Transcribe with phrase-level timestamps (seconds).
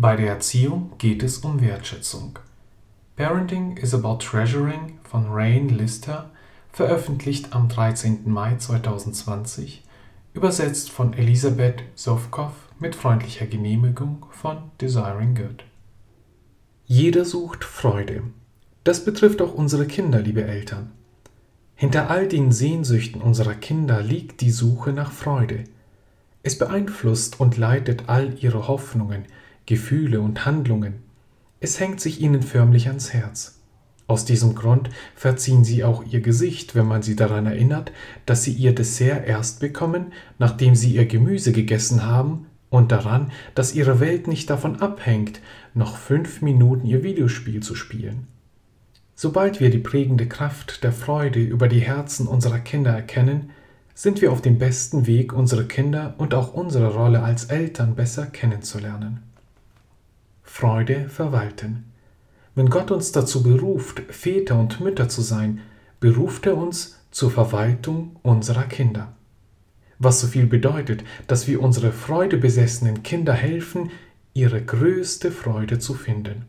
[0.00, 2.38] Bei der Erziehung geht es um Wertschätzung.
[3.16, 6.30] Parenting is about Treasuring von Rain Lister,
[6.70, 8.20] veröffentlicht am 13.
[8.26, 9.82] Mai 2020,
[10.34, 15.64] übersetzt von Elisabeth Sovkov mit freundlicher Genehmigung von Desiring Good.
[16.86, 18.22] Jeder sucht Freude.
[18.84, 20.92] Das betrifft auch unsere Kinder, liebe Eltern.
[21.74, 25.64] Hinter all den Sehnsüchten unserer Kinder liegt die Suche nach Freude.
[26.44, 29.24] Es beeinflusst und leitet all ihre Hoffnungen,
[29.68, 30.94] Gefühle und Handlungen.
[31.60, 33.60] Es hängt sich ihnen förmlich ans Herz.
[34.06, 37.92] Aus diesem Grund verziehen sie auch ihr Gesicht, wenn man sie daran erinnert,
[38.24, 43.74] dass sie ihr Dessert erst bekommen, nachdem sie ihr Gemüse gegessen haben, und daran, dass
[43.74, 45.42] ihre Welt nicht davon abhängt,
[45.74, 48.26] noch fünf Minuten ihr Videospiel zu spielen.
[49.14, 53.50] Sobald wir die prägende Kraft der Freude über die Herzen unserer Kinder erkennen,
[53.94, 58.24] sind wir auf dem besten Weg, unsere Kinder und auch unsere Rolle als Eltern besser
[58.24, 59.27] kennenzulernen.
[60.48, 61.84] Freude verwalten.
[62.56, 65.60] Wenn Gott uns dazu beruft, Väter und Mütter zu sein,
[66.00, 69.14] beruft er uns zur Verwaltung unserer Kinder.
[70.00, 73.90] Was so viel bedeutet, dass wir unsere freudebesessenen Kinder helfen,
[74.34, 76.46] ihre größte Freude zu finden.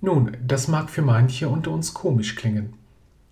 [0.00, 2.74] Nun, das mag für manche unter uns komisch klingen.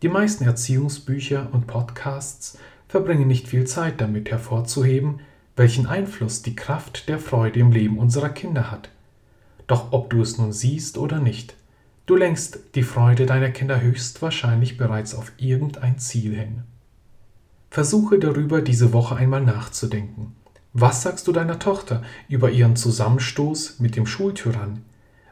[0.03, 5.21] Die meisten Erziehungsbücher und Podcasts verbringen nicht viel Zeit damit hervorzuheben,
[5.55, 8.89] welchen Einfluss die Kraft der Freude im Leben unserer Kinder hat.
[9.67, 11.57] Doch ob du es nun siehst oder nicht,
[12.07, 16.63] du lenkst die Freude deiner Kinder höchstwahrscheinlich bereits auf irgendein Ziel hin.
[17.71, 20.35] Versuche darüber diese Woche einmal nachzudenken.
[20.75, 24.83] Was sagst du deiner Tochter über ihren Zusammenstoß mit dem Schultyrann?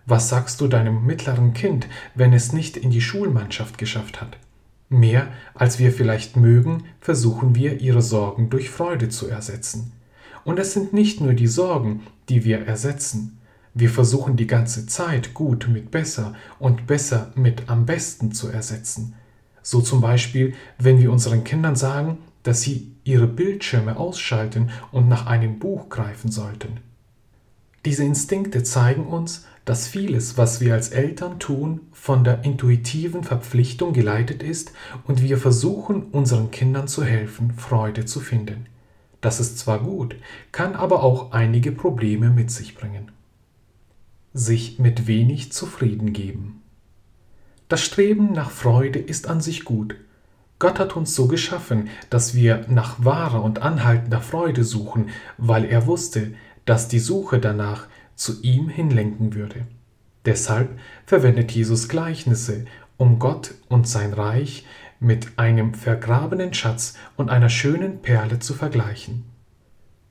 [0.06, 4.38] Was sagst du deinem mittleren Kind, wenn es nicht in die Schulmannschaft geschafft hat?
[4.88, 9.92] Mehr als wir vielleicht mögen, versuchen wir, ihre Sorgen durch Freude zu ersetzen.
[10.44, 13.38] Und es sind nicht nur die Sorgen, die wir ersetzen.
[13.80, 19.14] Wir versuchen die ganze Zeit gut mit besser und besser mit am besten zu ersetzen.
[19.62, 25.24] So zum Beispiel, wenn wir unseren Kindern sagen, dass sie ihre Bildschirme ausschalten und nach
[25.24, 26.80] einem Buch greifen sollten.
[27.86, 33.94] Diese Instinkte zeigen uns, dass vieles, was wir als Eltern tun, von der intuitiven Verpflichtung
[33.94, 34.72] geleitet ist
[35.06, 38.66] und wir versuchen, unseren Kindern zu helfen, Freude zu finden.
[39.22, 40.16] Das ist zwar gut,
[40.52, 43.10] kann aber auch einige Probleme mit sich bringen
[44.32, 46.62] sich mit wenig zufrieden geben.
[47.68, 49.96] Das Streben nach Freude ist an sich gut.
[50.58, 55.86] Gott hat uns so geschaffen, dass wir nach wahrer und anhaltender Freude suchen, weil er
[55.86, 59.66] wusste, dass die Suche danach zu ihm hinlenken würde.
[60.24, 62.66] Deshalb verwendet Jesus Gleichnisse,
[62.98, 64.66] um Gott und sein Reich
[65.00, 69.24] mit einem vergrabenen Schatz und einer schönen Perle zu vergleichen.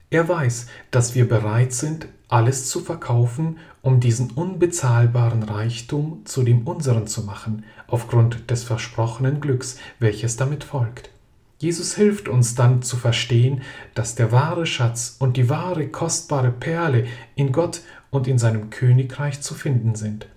[0.10, 6.66] Er weiß, dass wir bereit sind, alles zu verkaufen, um diesen unbezahlbaren Reichtum zu dem
[6.68, 11.10] unseren zu machen, aufgrund des versprochenen Glücks, welches damit folgt.
[11.58, 13.64] Jesus hilft uns dann zu verstehen,
[13.94, 17.82] dass der wahre Schatz und die wahre kostbare Perle in Gott
[18.12, 20.28] und in seinem Königreich zu finden sind.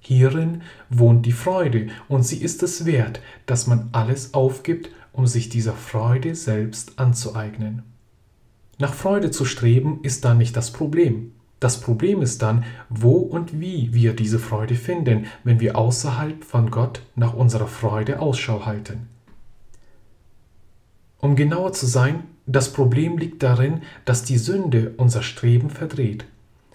[0.00, 5.48] Hierin wohnt die Freude, und sie ist es wert, dass man alles aufgibt, um sich
[5.48, 7.82] dieser Freude selbst anzueignen.
[8.78, 11.32] Nach Freude zu streben ist dann nicht das Problem.
[11.60, 16.70] Das Problem ist dann, wo und wie wir diese Freude finden, wenn wir außerhalb von
[16.70, 19.08] Gott nach unserer Freude Ausschau halten.
[21.20, 26.24] Um genauer zu sein, das Problem liegt darin, dass die Sünde unser Streben verdreht.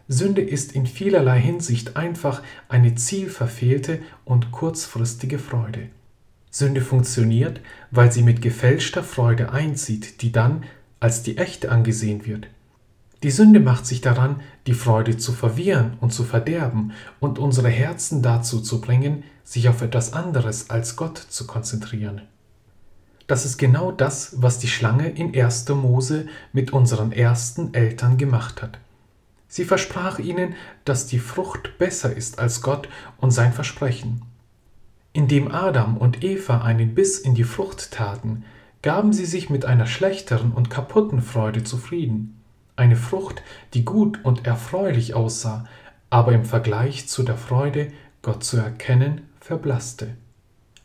[0.09, 5.87] Sünde ist in vielerlei Hinsicht einfach eine zielverfehlte und kurzfristige Freude.
[6.51, 10.65] Sünde funktioniert, weil sie mit gefälschter Freude einzieht, die dann
[10.99, 12.47] als die echte angesehen wird.
[13.23, 16.91] Die Sünde macht sich daran, die Freude zu verwirren und zu verderben
[17.21, 22.23] und unsere Herzen dazu zu bringen, sich auf etwas anderes als Gott zu konzentrieren.
[23.27, 25.69] Das ist genau das, was die Schlange in 1.
[25.69, 28.79] Mose mit unseren ersten Eltern gemacht hat.
[29.47, 34.23] Sie versprach ihnen, dass die Frucht besser ist als Gott und sein Versprechen.
[35.13, 38.43] Indem Adam und Eva einen Biss in die Frucht taten,
[38.81, 42.42] gaben sie sich mit einer schlechteren und kaputten Freude zufrieden,
[42.75, 43.41] eine Frucht,
[43.73, 45.65] die gut und erfreulich aussah,
[46.09, 47.91] aber im Vergleich zu der Freude,
[48.21, 50.15] Gott zu erkennen, verblasste.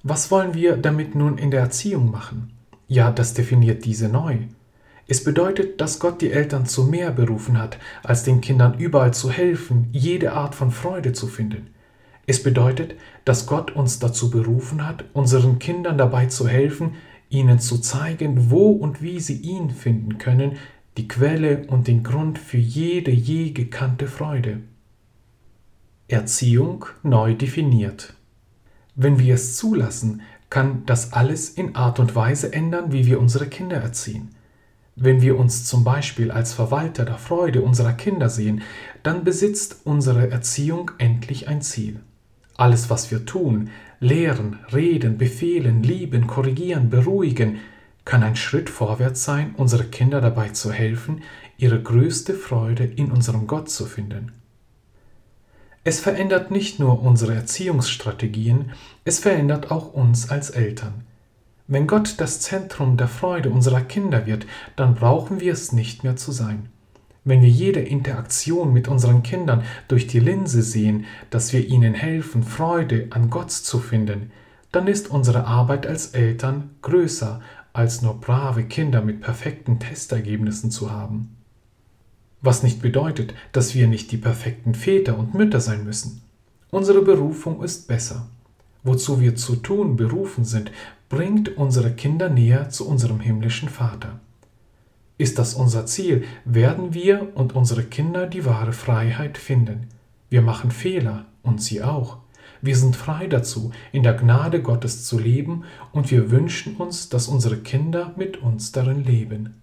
[0.03, 2.53] Was wollen wir damit nun in der Erziehung machen?
[2.87, 4.39] Ja, das definiert diese neu.
[5.07, 9.31] Es bedeutet, dass Gott die Eltern zu mehr berufen hat, als den Kindern überall zu
[9.31, 11.69] helfen, jede Art von Freude zu finden.
[12.27, 12.95] Es bedeutet,
[13.25, 16.97] dass Gott uns dazu berufen hat, unseren Kindern dabei zu helfen,
[17.31, 20.59] ihnen zu zeigen, wo und wie sie ihn finden können,
[20.99, 24.59] die Quelle und den Grund für jede je gekannte Freude.
[26.09, 28.15] Erziehung neu definiert.
[28.97, 33.47] Wenn wir es zulassen, kann das alles in Art und Weise ändern, wie wir unsere
[33.47, 34.31] Kinder erziehen.
[34.97, 38.63] Wenn wir uns zum Beispiel als Verwalter der Freude unserer Kinder sehen,
[39.05, 42.01] dann besitzt unsere Erziehung endlich ein Ziel.
[42.57, 43.71] Alles, was wir tun,
[44.01, 47.59] lehren, reden, befehlen, lieben, korrigieren, beruhigen,
[48.09, 51.21] kann ein Schritt vorwärts sein, unsere Kinder dabei zu helfen,
[51.59, 54.33] ihre größte Freude in unserem Gott zu finden.
[55.85, 58.73] Es verändert nicht nur unsere Erziehungsstrategien,
[59.05, 61.05] es verändert auch uns als Eltern.
[61.67, 66.17] Wenn Gott das Zentrum der Freude unserer Kinder wird, dann brauchen wir es nicht mehr
[66.17, 66.71] zu sein.
[67.25, 72.43] Wenn wir jede Interaktion mit unseren Kindern durch die Linse sehen, dass wir ihnen helfen,
[72.43, 74.31] Freude an Gott zu finden,
[74.73, 77.41] dann ist unsere Arbeit als Eltern größer,
[77.79, 81.37] als nur brave Kinder mit perfekten Testergebnissen zu haben.
[82.41, 86.23] Was nicht bedeutet, dass wir nicht die perfekten Väter und Mütter sein müssen.
[86.71, 88.27] Unsere Berufung ist besser.
[88.83, 90.73] Wozu wir zu tun berufen sind,
[91.09, 94.19] bringt unsere Kinder näher zu unserem himmlischen Vater.
[95.17, 99.87] Ist das unser Ziel, werden wir und unsere Kinder die wahre Freiheit finden.
[100.31, 102.17] Wir machen Fehler und sie auch.
[102.61, 107.29] Wir sind frei dazu, in der Gnade Gottes zu leben und wir wünschen uns, dass
[107.29, 109.55] unsere Kinder mit uns darin leben.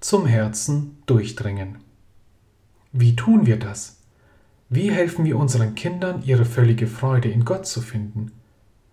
[0.00, 1.78] Zum Herzen durchdringen.
[2.92, 3.98] Wie tun wir das?
[4.68, 8.32] Wie helfen wir unseren Kindern, ihre völlige Freude in Gott zu finden?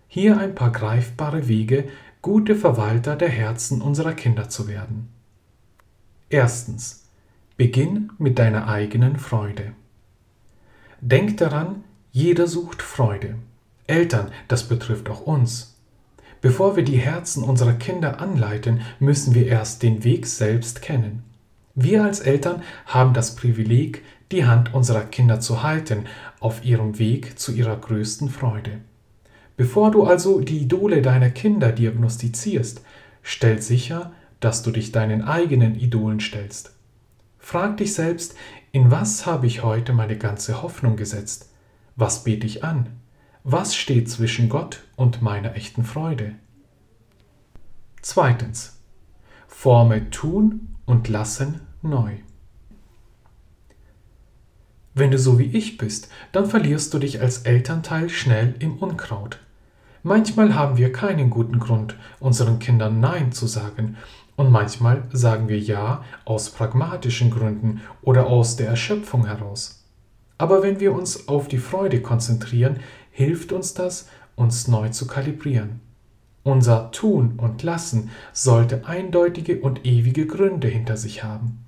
[0.08, 1.88] Hier ein paar greifbare Wege,
[2.22, 5.08] gute Verwalter der Herzen unserer Kinder zu werden.
[6.28, 7.08] Erstens.
[7.56, 9.72] Beginn mit deiner eigenen Freude.
[11.00, 13.36] Denk daran, jeder sucht Freude.
[13.86, 15.76] Eltern, das betrifft auch uns.
[16.40, 21.22] Bevor wir die Herzen unserer Kinder anleiten, müssen wir erst den Weg selbst kennen.
[21.74, 24.02] Wir als Eltern haben das Privileg,
[24.32, 26.06] die Hand unserer Kinder zu halten
[26.40, 28.80] auf ihrem Weg zu ihrer größten Freude.
[29.56, 32.82] Bevor du also die Idole deiner Kinder diagnostizierst,
[33.22, 36.72] stell sicher, dass du dich deinen eigenen Idolen stellst.
[37.38, 38.34] Frag dich selbst,
[38.72, 41.49] in was habe ich heute meine ganze Hoffnung gesetzt?
[42.00, 42.86] Was bete ich an?
[43.44, 46.34] Was steht zwischen Gott und meiner echten Freude?
[48.00, 48.80] Zweitens.
[49.46, 52.12] Forme tun und lassen neu.
[54.94, 59.38] Wenn du so wie ich bist, dann verlierst du dich als Elternteil schnell im Unkraut.
[60.02, 63.98] Manchmal haben wir keinen guten Grund, unseren Kindern Nein zu sagen,
[64.36, 69.79] und manchmal sagen wir Ja aus pragmatischen Gründen oder aus der Erschöpfung heraus.
[70.40, 72.78] Aber wenn wir uns auf die Freude konzentrieren,
[73.10, 75.80] hilft uns das, uns neu zu kalibrieren.
[76.44, 81.66] Unser Tun und Lassen sollte eindeutige und ewige Gründe hinter sich haben.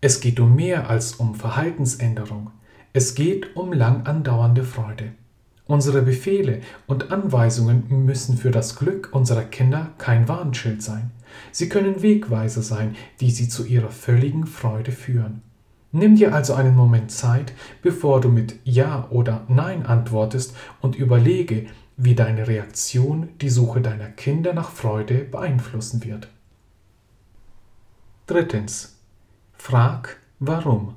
[0.00, 2.50] Es geht um mehr als um Verhaltensänderung.
[2.94, 5.12] Es geht um lang andauernde Freude.
[5.66, 11.10] Unsere Befehle und Anweisungen müssen für das Glück unserer Kinder kein Warnschild sein.
[11.52, 15.42] Sie können Wegweiser sein, die sie zu ihrer völligen Freude führen.
[15.90, 21.66] Nimm dir also einen Moment Zeit, bevor du mit Ja oder Nein antwortest und überlege,
[21.96, 26.28] wie deine Reaktion die Suche deiner Kinder nach Freude beeinflussen wird.
[28.26, 29.00] Drittens.
[29.54, 30.94] Frag warum.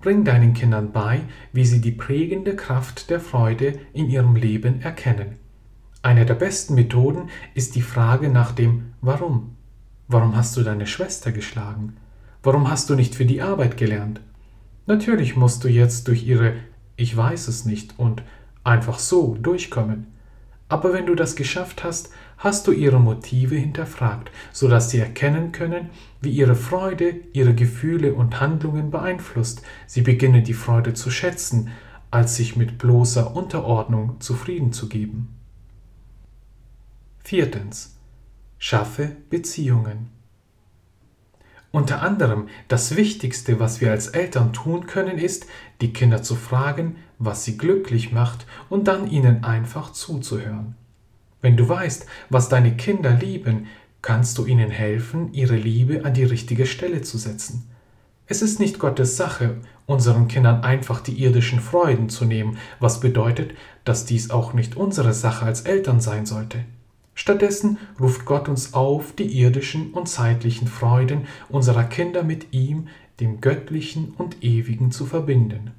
[0.00, 1.22] Bring deinen Kindern bei,
[1.52, 5.36] wie sie die prägende Kraft der Freude in ihrem Leben erkennen.
[6.02, 9.56] Eine der besten Methoden ist die Frage nach dem Warum.
[10.08, 11.96] Warum hast du deine Schwester geschlagen?
[12.44, 14.20] Warum hast du nicht für die Arbeit gelernt?
[14.84, 16.52] Natürlich musst du jetzt durch ihre
[16.94, 18.22] Ich weiß es nicht und
[18.62, 20.08] einfach so durchkommen.
[20.68, 25.88] Aber wenn du das geschafft hast, hast du ihre Motive hinterfragt, sodass sie erkennen können,
[26.20, 29.62] wie ihre Freude ihre Gefühle und Handlungen beeinflusst.
[29.86, 31.70] Sie beginnen die Freude zu schätzen,
[32.10, 35.34] als sich mit bloßer Unterordnung zufrieden zu geben.
[37.22, 37.96] Viertens.
[38.58, 40.10] Schaffe Beziehungen.
[41.74, 45.46] Unter anderem das Wichtigste, was wir als Eltern tun können, ist,
[45.80, 50.76] die Kinder zu fragen, was sie glücklich macht und dann ihnen einfach zuzuhören.
[51.42, 53.66] Wenn du weißt, was deine Kinder lieben,
[54.02, 57.68] kannst du ihnen helfen, ihre Liebe an die richtige Stelle zu setzen.
[58.28, 63.50] Es ist nicht Gottes Sache, unseren Kindern einfach die irdischen Freuden zu nehmen, was bedeutet,
[63.84, 66.60] dass dies auch nicht unsere Sache als Eltern sein sollte.
[67.14, 72.88] Stattdessen ruft Gott uns auf, die irdischen und zeitlichen Freuden unserer Kinder mit ihm,
[73.20, 75.70] dem Göttlichen und Ewigen, zu verbinden.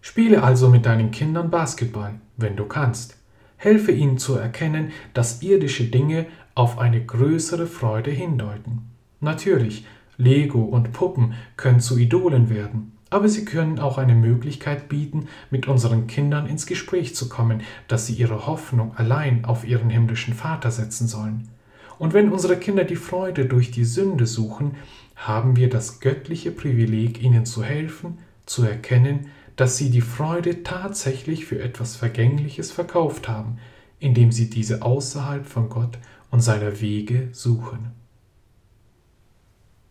[0.00, 3.16] Spiele also mit deinen Kindern Basketball, wenn du kannst.
[3.56, 8.90] Helfe ihnen zu erkennen, dass irdische Dinge auf eine größere Freude hindeuten.
[9.20, 15.26] Natürlich, Lego und Puppen können zu Idolen werden, aber sie können auch eine Möglichkeit bieten,
[15.50, 20.34] mit unseren Kindern ins Gespräch zu kommen, dass sie ihre Hoffnung allein auf ihren himmlischen
[20.34, 21.48] Vater setzen sollen.
[21.98, 24.76] Und wenn unsere Kinder die Freude durch die Sünde suchen,
[25.16, 29.26] haben wir das göttliche Privileg, ihnen zu helfen, zu erkennen,
[29.56, 33.58] dass sie die Freude tatsächlich für etwas Vergängliches verkauft haben,
[33.98, 35.98] indem sie diese außerhalb von Gott
[36.30, 37.99] und seiner Wege suchen.